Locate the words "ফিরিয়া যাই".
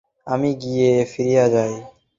1.11-1.73